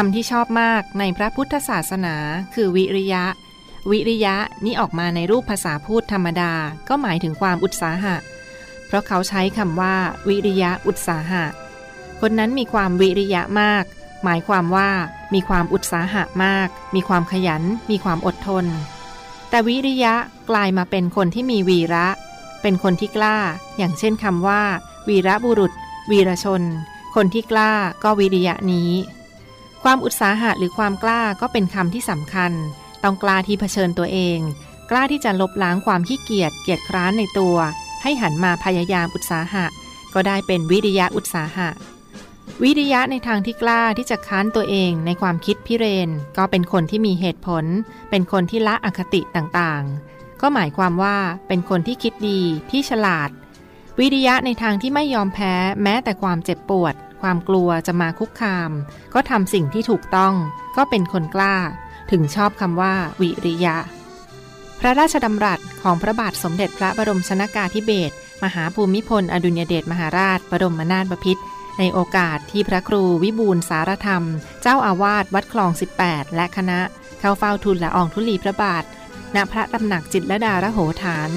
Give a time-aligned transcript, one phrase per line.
[0.00, 2.16] คำที่ชอบมากในพระพุทธศาสนา
[2.54, 3.24] คือวิริยะ
[3.90, 6.52] วิริยะนี่ออกมาในรูปภาษาพูดธรรมดา
[6.88, 8.16] ก็หมายถึงความอุตสาหะ
[8.86, 9.96] เพราะเขาใช้คำว่า
[10.28, 11.44] วิริยะอุตสาหะ
[12.20, 13.84] คนนั้นมีความวิริยะมาก
[14.24, 14.90] หมายความว่า
[15.34, 18.64] มีความอุตสาหะมาก มีความขยัน มีความอดทน
[19.50, 20.14] แต่วิริยะ
[20.50, 22.06] กลายมาเป็นคนที่มีวีระ
[22.62, 23.36] เป็นคนที่กล้า
[23.76, 24.62] อย่างเช่นคำว่า
[25.08, 25.72] วีระบุรุษ
[26.10, 26.62] วีรชน
[27.14, 27.72] คนที่กล้า
[28.02, 28.90] ก็วิริยะนี้
[29.88, 32.52] ความอุตสาหะหรือความกล้าก็เป็นคำที่สำคัญ
[33.04, 34.38] ต้องกล้าที่เผชิญตัวเอง
[34.90, 37.56] กล้าที่จะลบล้างความขี้เกียจเกียจคร้านในตัว
[38.02, 39.64] ให้หันมาพยายามอุตสาหะ
[40.14, 41.68] ก็ได้เป็นวิริยะอุตสาหะ
[42.62, 47.64] วิริยะในทางที่กล้าที่จะค้านตัวเองในความคิดพิเรน ก็เป็นคนที่มีเหตุผล
[48.10, 51.16] เป็นคนที่ละอคติต่างๆ ก็หมายความว่า
[51.48, 53.30] เป็นคนที่คิดดีที่ฉลาด
[53.98, 58.70] วิริยะในทางที่ไม่ยอมแพ้แม้แต่ความเจ็บปวด ความกลัวจะมาคุกคาม
[59.14, 60.34] ก็ทำสิ่งที่ถูกต้อง
[60.76, 61.56] ก็เป็นคนกล้า
[62.10, 63.76] ถึงชอบคำว่า วิริยะ
[64.80, 68.14] พระราชดำรัสของพระบาทสมเด็จพระบรมชนากาธิเบศร
[68.44, 71.42] มหาภูมิพล อดุลยเดชมหาราช บรมนาถบพิตร
[71.78, 74.24] ในโอกาสที่พระครูวิบูลสารธรรม
[74.62, 75.70] เจ้าอาวาสวัดคลอง
[76.02, 76.80] 18 และคณะ
[77.20, 78.84] เข้าเฝ้าทูลละอองธุลีพระบาท
[79.34, 81.30] ณพระตำหนักจิตรลดารโหฐาน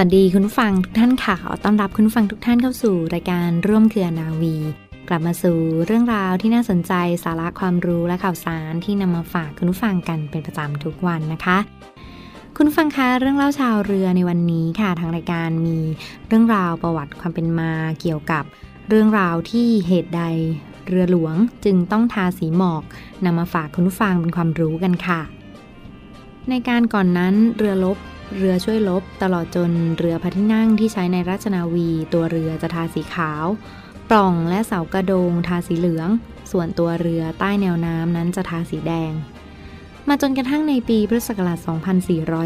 [0.00, 4.56] วัสดีคุณฟังทุกท่านข่าวต้อนรับคุณฟังทุกท่านเข้าสู่รายการร่วมเครือนาวี
[5.08, 6.92] กลับมาสู่เรื่องราวที่น่าสนใจ
[7.24, 11.58] สาระความรู้และข่าวสารที่นำมาฝากคุณฟังกันเป็นประจำทุกวันนะคะ
[12.56, 15.78] คุณฟังคะเรื่องเล่าชาวเรือในวันนี้ค่ะ ทางรายการมี
[16.28, 18.44] เรื่องราวประวัติความเป็นมาเกี่ยวกับ
[18.88, 20.22] เรื่องราวที่เหตุใด
[20.88, 22.82] เรือหลวงจึงต้องทาสีหมอก
[23.24, 25.20] นำมาฝากคุณผู้ฟังเป็นความรู้กันค่ะ
[26.50, 27.98] ในการก่อนนั้นเรือลบ
[28.34, 33.44] เรือช่วยลบตลอดจนเรือพระที่นั่งที่ใช้ในราชนาวี ตัวเรือจะทาสีขาว
[34.10, 36.08] ปล่องและเสากระโดงทาสีเหลือง
[36.52, 39.12] ส่วนตัวเรือใต้แนวน้ำนั้นจะทาสีแดง
[40.08, 41.58] มาจนกระทั่งในปีพุทธศักราช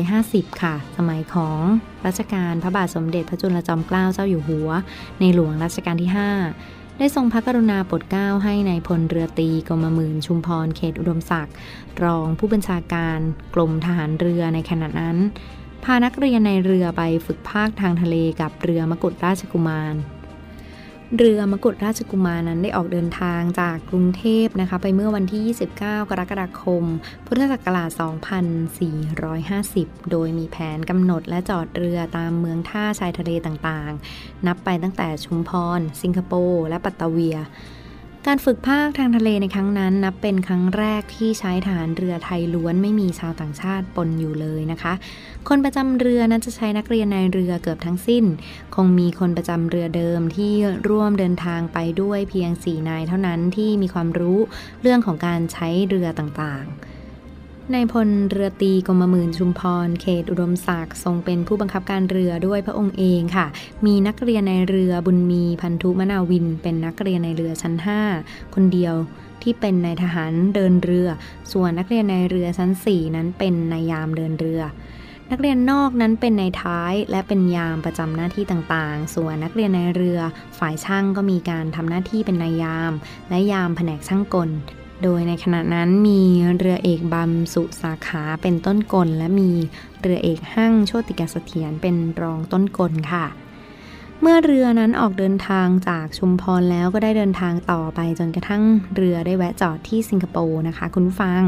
[0.06, 1.60] 2450 ค่ะ สมัยของ
[2.06, 4.70] รัชกาลพระบาทสมเด็จพระจุลจอมเกล้าเจ้าอยู่หัว
[5.20, 6.10] ในหลวงรัชกาลที่
[6.54, 11.54] 5ได้ทรงพระกรุณาโปรดเกล้าให้ในายพลเรือตีกรมหมื่นชุมพรเขตอุดมศักดิ์
[12.04, 13.18] รองผู้บัญชาการ
[13.54, 15.16] กรมทหารเรือในขณะนั้น
[15.84, 19.94] พานักเรียนในเรือไปฝึกภาคทางทะเลกับเรือมกุฎราชกุมาร
[21.16, 25.42] เรือมกุฎราชกุมารนั้นได้ออกเดินทางจากกรุงเทพนะคะ ไปเมื่อวันที่
[25.76, 25.80] 29
[26.10, 26.84] กรกฎาคม
[27.26, 27.90] พุทธศักราช
[29.20, 37.36] 2450 โดยมีแผนกำหนดและจอดเรือตามเมืองท่าชายทะเลต่างๆ นับไปตั้งแต่ชุมพร สิงคโปร์ และปัตตาเวีย
[38.26, 44.92] การฝึกภาคทางทะเลในครั้งนั้น นับเป็นครั้งแรกที่ใช้ฐานเรือไทยล้วนไม่มีชาวต่างชาติปนอยู่เลยนะคะ
[45.48, 48.24] คนประจำเรือนั้นจะใช้นักเรียนในเรือเกือบทั้งสิ้น
[48.74, 50.52] คงมีคนประจำเรือเดิมที่
[50.88, 54.38] ร่วมเดินทางไปด้วยเพียง4นายเท่านั้นที่มีความรู้
[54.82, 56.89] เรื่องของการใช้เรือต่างๆ
[57.74, 63.46] นายพลเรือตีกรมหมื่นชุมพร เขตอุดมศักดิ์ทรงเป็นผู้บังคับการเรือด้วยพระองค์เองค่ะ
[63.86, 67.74] มีนักเรียนในเรือบุญมีพันธุมนาวิน เป็นนักเรียนในเรือชั้น
[68.14, 68.94] 5 คนเดียว
[69.42, 71.08] ที่เป็นนายทหารเดินเรือ
[71.52, 74.62] ส่วนนักเรียนในเรือชั้น 4 นั้นเป็นนายยามเดินเรือ
[75.30, 80.20] นักเรียนนอกนั้นเป็นนายท้ายและเป็นยามประจำหน้าที่ต่างๆ ส่วนนักเรียนในเรือ
[80.58, 82.92] ฝ่ายช่างก็มีการทำหน้าที่เป็นนายยาม
[83.30, 84.50] และยามแผนกช่างกล
[85.02, 86.22] โดยในขณะนั้นมี
[86.58, 89.50] เรือเอกบำสุสาขาเป็นต้นกล และมี
[90.00, 93.26] เรือเอกหั่งโชติกาเสถียรเป็นรองต้นกลค่ะ
[94.20, 98.62] เมื่อเรือนั้นออกเดินทางจากชุมพรแล้วก็ได้เดินทางต่อไปจนกระทั่ง
[98.96, 101.42] เรือได้แวะจอดที่สิงคโปร์นะคะ คุณฟัง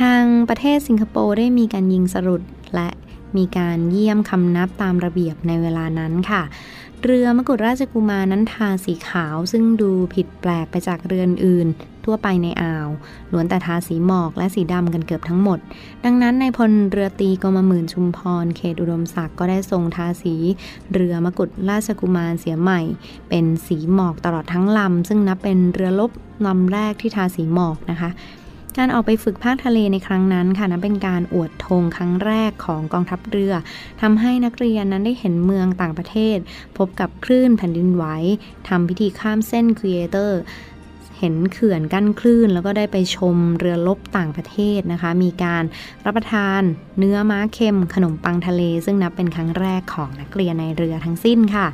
[0.00, 2.42] ทางประเทศสิงคโปร์ได้มีการยิงสรุป
[2.74, 2.88] และ
[3.36, 6.42] มีการเยี่ยมคำนับตามระเบียบในเวลานั้นค่ะ
[7.04, 11.68] เรือมกุฎราชกุมารนั้นทาสีขาวซึ่งดูผิดแปลกไปจากเรือนอื่น
[12.08, 12.88] ทั่วไปในอ่าว
[13.32, 15.58] ล้วนแต่ทาสีหมอกและสีดำกันเกือบทั้งหมด
[16.04, 20.34] ดังนั้นในพลเรือตีกรมหมื่นชุมพร เขตอุดมศักดิ์ก็ได้ทรงทาสี
[20.92, 22.80] เรือมกุฎราชกุมารเสียใหม่
[23.28, 26.10] เป็นสีหมอกตลอดทั้งลำซึ่งนับเป็นเรือลบ
[26.46, 28.10] ลำแรกที่ทาสีหมอกนะคะ
[28.78, 33.52] การออกไปฝึกภาคทะเลในครั้งนั้นค่ะนับเป็นการอวดธงครั้งแรกของกองทัพเรือ
[34.00, 36.38] ทำให้นักเรียนนั้นได้เห็นเมืองต่างประเทศ
[36.78, 38.04] พบกับคลื่นแผ่นดินไหว
[38.68, 40.40] ทำพิธีข้ามเส้นครีเอเตอร์
[41.18, 45.64] เห็นเขื่อนกั้นคลื่น แล้วก็ได้ไปชมเรือลบต่างประเทศนะคะ มีการ
[46.04, 46.62] รับประทาน
[46.98, 51.66] เนื้อม้าเค็ม ขนมปังทะเล ซึ่งนับเป็นครั้งแรกของนักเรียนในเรือทั้งสิ้นค่ะ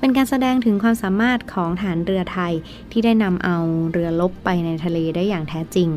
[0.00, 2.52] เป็นการแสดงถึงความสามารถของฐานเรือไทย
[2.92, 3.56] ที่ได้นำเอา
[3.92, 5.88] เรือลบไปในทะเลได้อย่างแท้จริง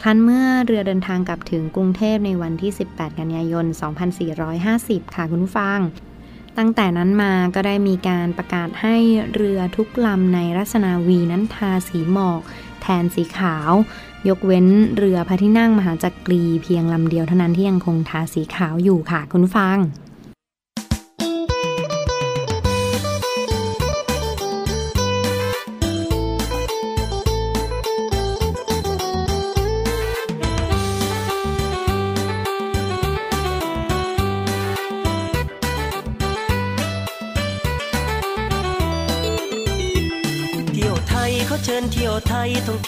[0.00, 3.66] ครั้นเมื่อเรือเดินทางกลับถึงกรุงเทพในวันที่ 18 กันยายน
[4.40, 5.78] 2450 ค่ะคุณผู้ฟัง
[6.58, 8.96] ตั้งแต่นั้นมาก็ได้มีการประกาศให้
[9.34, 12.40] เรือทุกลำในรัศนาวีนั้นทาสีหมอก
[12.82, 13.72] แทนสีขาว
[14.28, 14.66] ยกเว้น
[14.96, 19.78] เรือพระที่นั่งมหาจักรีเพียงลำเดียวเท่านั้นที่ยังคงทาสีขาวอยู่ค่ะคุณฟัง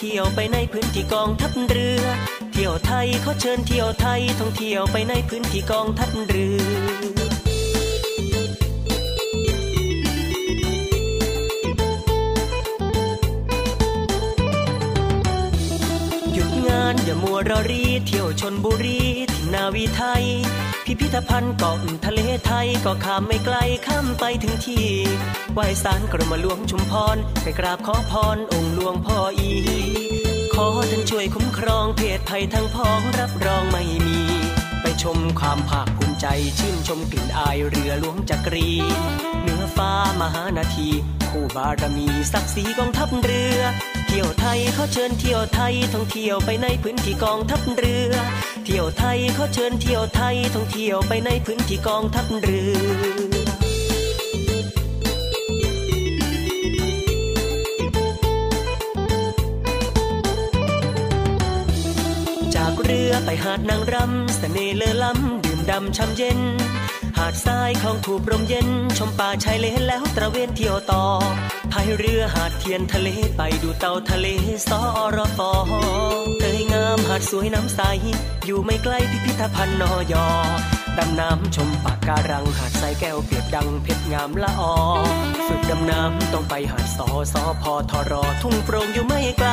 [0.04, 2.02] เที่ยวไปในพื้นที่กองทัพเรือ
[2.52, 6.62] เที่ยวไทยเขาเชิญเที่ยวไทยท่องเที่ยวไปในพื้นที่กองทัพเรือ
[16.32, 19.00] หยุดงานอย่ามัวรอรีเที่ยวชนบุรี
[19.32, 20.24] ที่นาวีไทย
[20.92, 23.56] พิพิธภัณฑ์เกาะทะเลไทยก็ข้ามไม่ไกล
[23.86, 24.86] ข้ามไปถึงที่
[25.54, 29.52] ไหว้สารกรมหลวงชุมพรไปกราบขอพรองค์หลวงพ่ออี
[30.54, 34.20] ขอท่านช่วยคุ้มครองเพศภัยทั้งพ้องรับรองไม่มี
[34.82, 36.26] ไปชมความภาคภูมิใจ
[36.58, 38.70] ชื่นชมกลิ่นอายเรือหลวงจักรี
[39.42, 40.88] เหนือฟ้ามหานาที
[41.30, 43.60] คู่บารมีศักดิ์ศรีกองทัพเรือ
[44.06, 48.12] เที่ยวไทยเขาเชิญเที่ยวไทยท่องเที่ยวไปในพื้นที่กองทัพเรือ
[48.66, 52.76] เที่ยวไทยเขาเชิญเที่ยวไทยท่องเที่ยวไปในพื้นที่กองทัพเรือ
[62.56, 66.40] จากเรือไปหาดนางรำเสน่ห์เลอล้ำดื่มดำช่ำเย็น
[67.18, 68.68] หาดทรายคลองถูปรมเย็น
[68.98, 71.04] ชมป่าชายเลนแล้วตระเวนเที่ยวต่อ
[71.72, 74.26] พายเรือหาดเทียนทะเลไปดูเต่าทะเล
[74.68, 74.80] สอ
[75.16, 75.50] รฟอ
[76.40, 77.80] เตยงามหาดสวยน้ำใส
[78.46, 80.28] อยู่ไม่ไกลพิพิธภัณฑ์นอยอ
[80.98, 84.74] ดำน้ำชมปากการังหาดทรายแก้วเปรียบดังเพชรงามละออ
[85.46, 89.50] ฝึกดำน้ำต้องไปหาดสอสอพอทอรอทุ่งโปร่งอยู่ไม่ไกล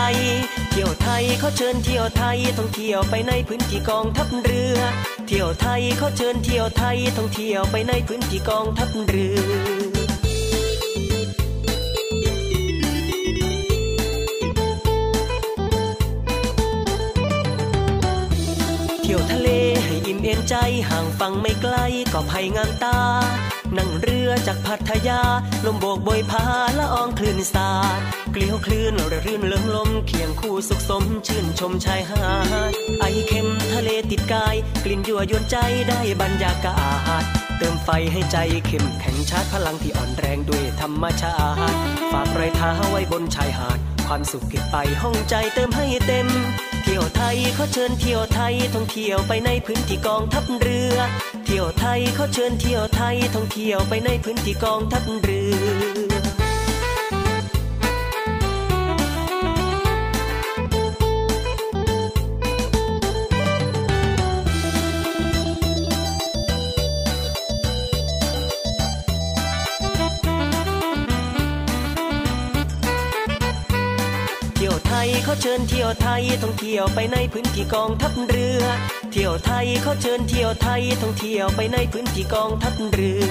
[0.72, 4.78] เที่ยวไทยเขาเชิญเที่ยวไทยท่องเที่ยวไปในพื้นที่กองทัพเรือ
[5.28, 9.89] เที่ยวไทยเขาเชิญเที่ยวไทยท่องเที่ยวไปในพื้นที่กองทัพเรือ
[20.24, 20.56] เอ็นใจ
[20.90, 21.76] ห่างฟังไม่ไกล
[22.14, 23.00] ก็ภัยงามตา
[23.78, 25.22] นั่งเรือจากพัทยา
[25.66, 26.46] ลมโบกโบยพา
[26.78, 28.00] ละอองคลื่นสาด
[28.32, 32.24] เกลียวคลื่นระรื่นเลิงลม เคียงคู่สุขสม ชื่นชมชายหา
[32.70, 35.58] ด ไอเค็มทะเลติดกาย กลิ่นยั่วยวนใจ
[35.90, 36.78] ได้บรรยากา
[37.22, 37.24] ศ
[37.58, 38.38] เติมไฟให้ใจ
[38.68, 41.36] เข้มแข็งชาร์จพลังที่อ่อนแรงด้วยธรรมชา
[41.74, 41.78] ติ
[42.12, 46.28] ฝากรอยเท้าไว้บนชายหาด ความสุขเก็บไปห้องใจเติมให้เต็ม
[46.84, 50.98] เที่ยวไทยเขาเชิญเที่ยวไทยท่องเที่ยวไปในพื้นที่กองทัพเรือ
[51.46, 55.42] เที่ยวไทยเขาเชิญเที่ยวไทยท่องเที่ยวไปในพื้นที่กองทัพเรื
[56.06, 56.09] อ
[75.00, 78.64] เที่ยวไทยเขาเชิญเที่ยวไทยท่องเที่ยวไปในพื้นที่กองทัพเรือ
[79.12, 83.24] เที่ยวไทยเขาเชิญเที่ยวไทยท่องเที่ยวไปในพื้นที่กองทัพเรือ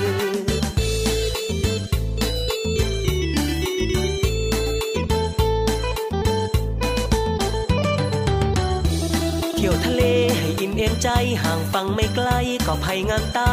[9.55, 10.03] เที่ยวทะเล
[10.39, 11.09] ให้อิ่มเอมใจ
[11.43, 12.29] ห่างฟังไม่ไกล
[12.67, 13.53] ก็ภัยงามตา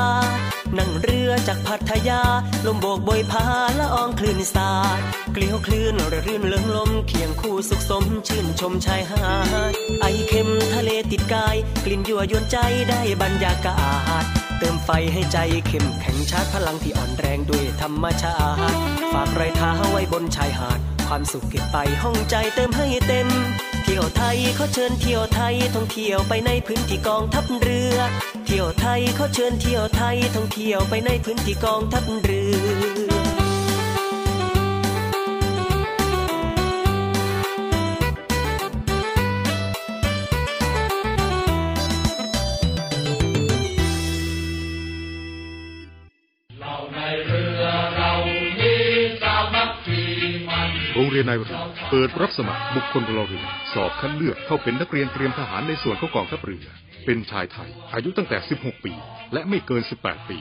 [0.78, 2.22] นั่งเรือจากพัทยา
[2.66, 3.46] ลมโบกโบยพา
[3.80, 9.24] ละอองคลื่นสาด กลียวคลื่นระรื่นเลิงลมเคียงคู่สุขสมชื่นชมชายหา
[9.72, 12.58] ดไอเค็มทะเลติดกาย กลิ่นยั่วยวนใจ
[12.90, 13.80] ได้บรรยากา
[14.24, 14.26] ศ
[14.60, 15.38] เติมไฟให้ใจ
[15.68, 18.36] เข้มแข็งชาร์จพลังที่อ่อนแรงด้วยธรรมชา
[18.72, 18.78] ติ
[19.14, 23.28] ฝากรอยเท้าไว้บนชายหาด ความสุขเก็บไปห้องใจเติมให้เต็ม
[23.84, 27.98] เที่ยวไทยเขาเชิญเที่ยวไทยท่องเที่ยวไปในพื้นที่กองทัพเรือ
[28.46, 32.44] เที่ยวไทยเขาเชิญเที่ยวไทยท่องเที่ยวไปในพื้นที่กองทัพเรื
[33.22, 33.25] อ
[51.16, 56.66] โรงเรียนนายเรือเปิดรับสมัครบุคคลพลเรือนสอบคัดเลือกเข้าเป็นนักเรียนเตรียมทหารในส่วนของกองทัพเรือ
[57.06, 58.94] เป็นชายไทย อายุตั้งแต่ 16 ปี
[59.34, 60.38] และไม่เกิน 18 ปี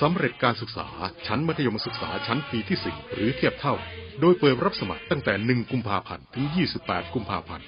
[0.00, 0.86] สำเร็จการศึกษา
[1.26, 3.74] ชั้นมัธยมศึกษาชั้นปีที่ 4 หรือเทียบเท่า
[4.20, 6.46] โดยเปิดรับสมัครตั้งแต่ 1 กุมภาพันธ์ ถึง
[6.80, 7.66] 28 กุมภาพันธ์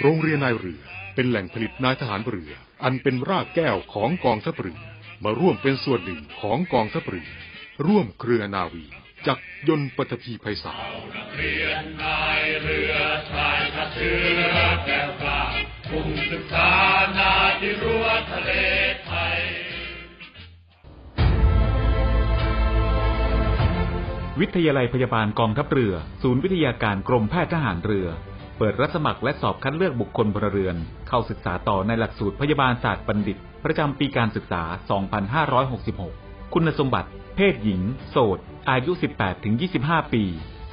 [0.01, 0.81] โรงเรียนนายเรือ
[1.15, 2.51] เป็นแหล่งผลิตนายทหารเรือ
[2.83, 4.79] อันเป็นรากแก้วของกองทัพเรือ
[5.23, 7.29] มาร่วมเป็นส่วนหนึ่งของกองทัพเรือ
[7.87, 8.85] ร่วมเครือนาวี
[9.27, 10.83] จักยนต์ปฐพีไพศาล
[11.35, 12.93] เรียนนายเรือ
[13.31, 14.11] ชายทะเชื
[14.49, 14.55] อ
[14.85, 15.43] แก้วกล้า
[15.91, 16.69] มุ่งศึกษา
[17.17, 18.51] นาที่รั้วทะเล
[19.05, 19.38] ไทย
[24.39, 25.93] วิทยาลัยพยาบาลกองทัพเรือ
[26.23, 28.07] ศูนย์วิทยาการกรมแพทย์ทหารเรือ
[28.57, 30.75] เปิดรับสมัครและสอบคัดเลือกบุคคลพลเรือน
[31.07, 34.63] เข้าศึกษาต่อในหลักสูตรพยาบาลศาสตร์บัณฑิต ประจำปีการศึกษา
[35.99, 38.91] 2566 คุณสมบัติ เพศหญิง โสด อายุ
[39.53, 40.23] 18-25 ปี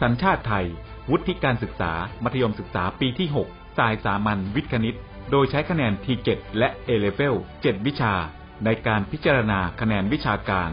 [0.00, 0.66] สัญชาติไทย
[1.10, 1.92] วุฒิการศึกษา
[2.24, 4.96] มัธยมศึกษาปีที่ 6 สายสามัญวิทย์คณิต
[5.30, 8.14] โดยใช้คะแนน T7 และ A-Level 7วิชา
[8.64, 10.72] ในการพิจารณาคะแนนวิชาการ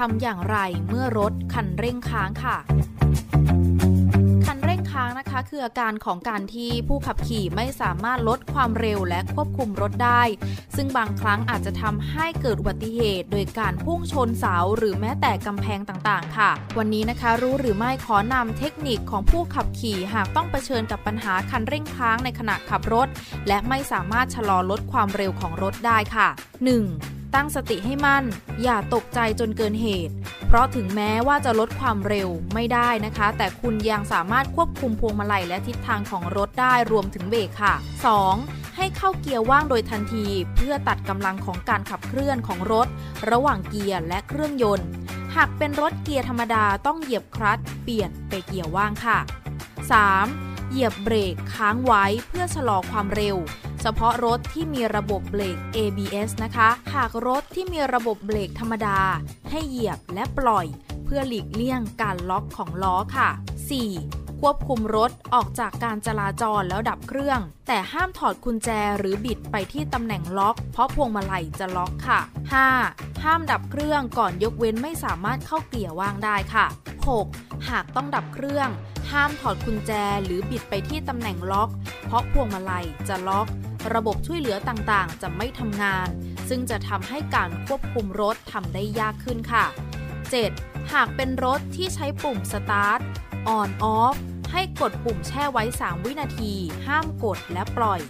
[0.00, 2.56] ทำอย่างไรเมื่อรถคันเร่งค้างค่ะ
[4.46, 10.22] คันเร่งค้างนะคะคืออาการของการที่ผู้ขับขี่ไม่สามารถลดความเร็วและควบคุมรถได้
[10.76, 23.08] ซึ่งบางครั้งอาจจะทำให้เกิดอุบัติเหตุ โดยการพุ่งชนเสาหรือแม้แต่กำแพงต่างๆ ค่ะ วันนี้นะคะรู้หรือไม่ขอนำเทคนิคของผู้ขับขี่หากต้องเผชิญกับปัญหาคันเร่งค้างในขณะขับรถ
[23.48, 27.19] และไม่สามารถชะลอลดความเร็วของรถได้ค่ะ 1.
[27.34, 28.24] ตั้งสติให้มั่น
[28.62, 30.14] อย่าตกใจจนเกินเหตุ
[30.46, 37.74] เพราะถึงแม้ว่าจะลดความเร็วไม่ได้นะคะ แต่คุณยังสามารถควบคุมพวงมาลัยและทิศทางของรถได้รวมถึงเบรกค่ะ
[38.26, 38.76] 2.
[38.76, 42.88] ให้เข้าเกียร์ว่างโดยทันที เพื่อตัดกำลังของการขับเคลื่อนของรถ
[43.30, 44.88] ระหว่างเกียร์และเครื่องยนต์
[45.34, 49.18] หากเป็นรถเกียร์ธรรมดาต้องเหยียบคลัตช์เปลี่ยนไปเกียร์ว่างค่ะ
[49.94, 50.70] 3.
[50.70, 53.36] เหยียบเบรกค้างไว้เพื่อชะลอความเร็ว
[53.82, 58.98] เฉพาะรถที่มีระบบเบรก ABS นะคะ หากรถที่มีระบบเบรกธรรมดา
[59.50, 60.66] ให้เหยียบและปล่อย
[61.04, 63.28] เพื่อหลีกเลี่ยงการล็อกของล้อค่ะ
[63.86, 64.40] 4.
[64.40, 72.20] ควบคุมรถออกจากการจราจรแล้วดับเครื่อง แต่ห้ามถอดกุญแจหรือบิดไปที่ตำแหน่งล็อก เพราะพวงมาลัยจะล็อกค่ะ
[72.72, 73.22] 5.
[73.24, 76.66] ห้ามดับเครื่องก่อนยกเว้นไม่สามารถเข้าเกียร์ว่างได้ค่ะ
[77.18, 77.68] 6.
[77.68, 78.68] หากต้องดับเครื่อง
[79.10, 79.92] ห้ามถอดกุญแจ
[80.24, 81.68] หรือบิดไปที่ตำแหน่งล็อก
[82.06, 83.46] เพราะพวงมาลัยจะล็อก
[83.94, 86.08] ระบบช่วยเหลือต่างๆ จะไม่ทำงาน
[86.48, 89.64] ซึ่งจะทำให้การควบคุมรถทำได้ยากขึ้นค่ะ
[90.28, 90.92] 7.
[90.92, 93.00] หากเป็นรถที่ใช้ปุ่มสตาร์ท
[93.58, 94.16] on off
[94.52, 96.54] ให้กดปุ่มแช่ไว้ 3 วินาที
[96.86, 98.00] ห้ามกดและปล่อย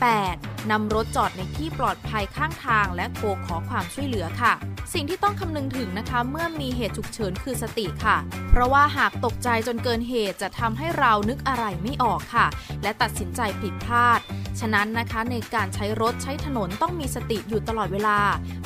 [0.00, 0.70] 8.
[0.70, 4.52] นำรถจอดในที่ปลอดภัยข้างทางและโทรขอความช่วยเหลือค่ะ
[4.94, 8.16] สิ่งที่ต้องคำนึงถึงนะคะ เมื่อมีเหตุฉุกเฉินคือสติค่ะ
[8.50, 12.46] เพราะว่าหากตกใจจนเกินเหตุจะทำให้เรานึกอะไรไม่ออกค่ะ
[12.82, 14.20] และตัดสินใจผิดพลาด
[14.60, 18.18] ฉะนั้นนะคะในการใช้รถใช้ถนนต้องมีสติอยู่ตลอดเวลา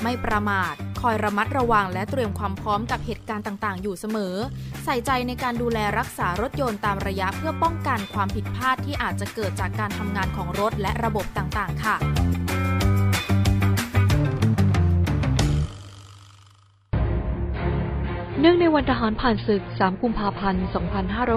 [0.02, 4.34] ไม่ประมาท คอยระมัดระวังและเตรียมความพร้อมกับเหตุการณ์ต่างๆ อยู่เสมอ
[4.84, 11.96] ใส่ใจในการดูแลรักษารถยนต์ตามระยะเพื่อป้องกันความผิดพลาดที่อาจจะเกิดจากการทำงานของรถและระบบต่างๆ ค่ะ
[18.44, 20.64] เนื่องในวันทหารผ่านศึก 3 กุมภาพันธ์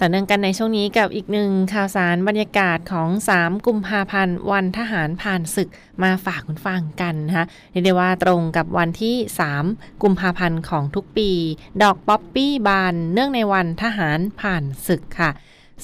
[0.00, 5.68] ต่อเนื่องกันในช่วงนี้กับอีกหนึ่งข่าวสารบรรยากาศของ 3 กุมภาพันธ์วันทหารผ่านศึก
[6.02, 9.16] มาฝากคุณฟังกันนะคะเรียกได้ว่าตรงกับวันที่
[9.58, 11.30] 3 กุมภาพันธ์ของทุกปี
[11.82, 15.30] ดอกป๊อปปี้บาน เนื่องในวันทหารผ่านศึกค่ะ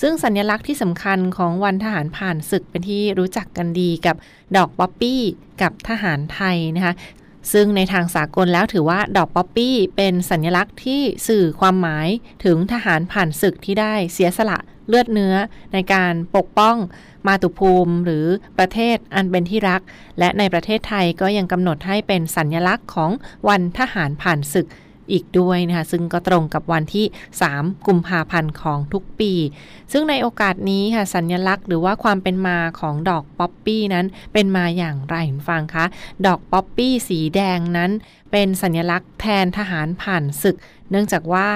[0.01, 4.17] ซึ่งสัญลักษณ์ที่สำคัญของวันทหารผ่านศึกเป็นที่รู้จักกันดีกับ
[4.57, 5.21] ดอกป๊อปปี้
[5.63, 6.95] กับทหารไทยนะคะ
[7.53, 12.09] ซึ่งในทางสากลแล้วถือว่าดอกป๊อปปี้เป็นสัญลักษณ์ที่สื่อความหมาย
[12.45, 14.59] ถึงทหารผ่านศึกที่ได้เสียสละ
[14.89, 15.35] เลือดเนื้อ
[15.73, 16.77] ในการปกป้อง
[17.27, 18.27] มาตุภูมิหรือ
[18.59, 19.81] ประเทศอันเป็นที่รัก
[20.19, 23.11] และในประเทศไทยก็ยังกำหนดให้เป็นสัญลักษณ์ของ
[23.49, 24.67] วันทหารผ่านศึก
[25.13, 27.07] อีกด้วยนะคะซึ่งก็ตรงกับวันที่
[27.47, 29.33] 3 กุมภาพันธ์ของทุกปี
[29.93, 35.17] ซึ่งในโอกาสนี้ค่ะสัญลักษณ์หรือว่าความเป็นมาของดอกป๊อปปี้นั้นเป็นมาอย่างไร
[35.51, 35.85] ฟังคะ
[36.27, 37.91] ดอกป๊อปปี้สีแดงนั้น
[38.33, 40.57] เป็นสัญลักษณ์แทนทหารผ่านศึก
[40.91, 41.49] เนื่องจากว่า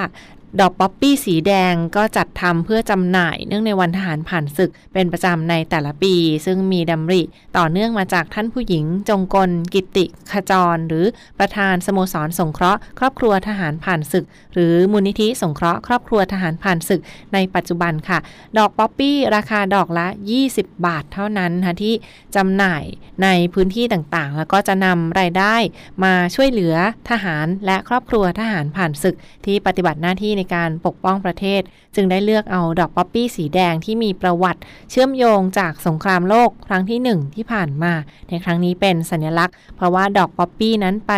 [0.60, 6.14] ดอกป๊อปปี้สีแดงก็จัดทำเพื่อจำหน่าย เนื่องในวันทหารผ่านศึกเป็นประจำในแต่ละปี
[6.46, 7.22] ซึ่งมีดำริ
[7.58, 11.06] ต่อเนื่องมาจากท่านผู้หญิง จงกล กิตติขจร หรือ
[11.38, 17.00] ประธานสโมสรสงเคราะห์ ครอบครัวทหารผ่านศึก หรือมูลนิธิสงเคราะห์ครอบครัวทหารผ่านศึก
[17.34, 18.18] ในปัจจุบันค่ะ
[18.58, 20.06] ดอกป๊อปปี้ราคาดอกละ
[20.46, 21.94] 20 บาทเท่านั้นค่ะที่
[22.36, 22.84] จำหน่าย
[23.22, 25.54] ในพื้นที่ต่างๆ แล้วก็จะนำรายได้
[26.04, 26.74] มาช่วยเหลือ
[27.10, 29.16] ทหารและครอบครัวทหารผ่านศึก
[29.46, 31.60] ที่ปฏิบัติหน้าที่ในการปกป้องประเทศ
[31.94, 37.92] จึงได้เลือกเอาดอกป๊อปปี้สีแดงที่มีประวัติเชื่อมโยงจากสงครามโลกครั้งที่ 1 ที่ผ่านมา
[38.28, 41.12] ในครั้งนี้เป็นสัญลักษณ์ เพราะว่าดอกป๊อปปี้นั้นไป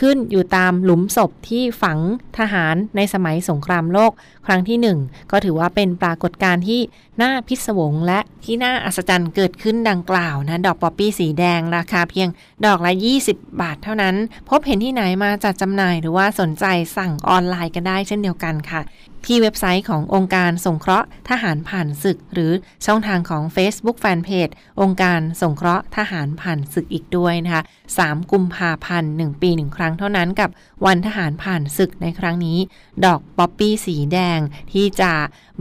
[0.00, 1.98] ขึ้นอยู่ตามหลุมศพที่ฝัง
[2.38, 4.12] ทหารในสมัยสงครามโลก
[4.46, 6.80] ครั้งที่ 1 ก็ถือว่าเป็นปรากฏการณ์ที่
[7.22, 12.28] น่าพิศวงและที่น่าอัศจรรย์เกิดขึ้นดังกล่าวนะ ดอกป๊อปปี้สีแดงราคาเพียง
[12.66, 12.92] ดอกละ
[13.24, 14.14] 20 บาทเท่านั้น
[14.48, 16.64] พบเห็นที่ไหนมาจัดจำหน่ายหรือว่าสนใจ
[16.96, 18.80] สั่งออนไลน์กันได้เช่นเดียวกันค่ะ
[19.26, 22.52] ที่เว็บไซต์ขององค์การสงเคราะห์ทหารผ่านศึก หรือ
[22.86, 27.62] ช่องทางของ Facebook Fanpage องค์การสงเคราะห์ทหารผ่านศึกอีกด้วยนะคะ
[27.96, 30.50] 3 กุมภาพันธ์ 1 ปีหนึ่งครั้งเท่านั้นกับ
[30.86, 32.58] วันทหารผ่านศึกในครั้งนี้
[33.04, 34.40] ดอกป๊อปปี้สีแดง
[34.72, 35.12] ที่จะ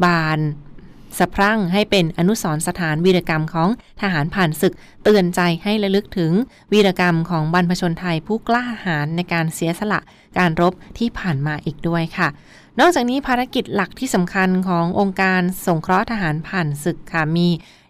[0.04, 0.39] บาน
[1.19, 3.69] สะพรั่งให้เป็นอนุสรณ์สถานวีรกรรมของ
[4.01, 4.73] ทหารผ่านศึก
[5.04, 6.32] เตือนใจให้ระลึกถึง
[6.73, 9.99] วีรกรรมของบรรพชนไทยผู้กล้าหาญในการเสียสละ
[10.38, 12.30] การรบที่ผ่านมาอีกด้วยค่ะ
[12.79, 17.49] นอกจากนี้ภารกิจหลักที่สำคัญขององค์การสงเคราะห์ทหารผ่านศึกค่ะมี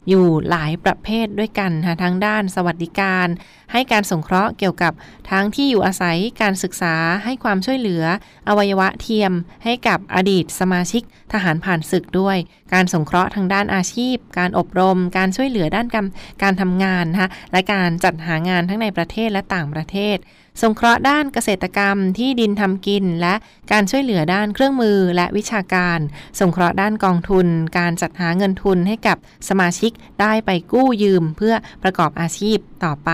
[0.10, 3.28] อยู่หลายประเภทด้วยกันค่ะทั้งด้านสวัสดิการ
[3.72, 4.94] ให้การสงเคราะห์เกี่ยวกับ
[5.32, 8.04] ทั้งที่อยู่อาศัยการศึกษาให้ความช่วยเหลือ
[8.48, 12.38] อวัยวะเทียม ให้กับอดีตสมาชิกทหารผ่านศึกด้วย
[12.74, 16.06] การสงเคราะห์ทางด้านอาชีพ การอบรม การช่วยเหลือด้านการ
[16.44, 20.18] การทำงานนะคะและการจัดหางานทั้งในประเทศและต่างประเทศ
[20.62, 23.36] สงเคราะห์ด้านเกษตรกรรมที่ดินทำกิน และ
[23.72, 26.00] การช่วยเหลือด้านเครื่องมือและวิชาการ
[26.40, 29.18] สงเคราะห์ด้านกองทุน การจัดหาเงินทุนให้กับ
[29.50, 29.92] สมาชิก
[30.22, 33.12] ได้ไปกู้ยืม เพื่อประกอบอาชีพ ต่อไป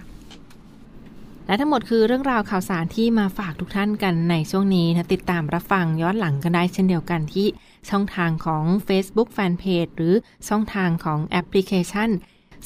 [1.46, 7.46] และทั้งหมดคือเรื่องราวข่าวสารที่มาฝากทุกท่านกันในช่วงนี้นะติดตามรับฟังย้อนหลังกันได้เช่นเดียวกันที่
[7.90, 10.14] ช่องทางของ Facebook Fanpage หรือ
[10.48, 12.10] ช่องทางของแอปพลิเคชัน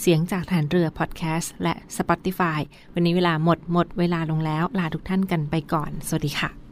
[0.00, 2.60] เสียงจากฐานเรือพอดแคสต์และ Spotify
[2.94, 6.69] วันนี้เวลาหมดหมดเวลาลงแล้ว ลาทุกท่านกันไปก่อน สวัสดีค่ะ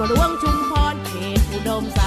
[0.00, 1.98] มรวงชุมพรเขตอุดมส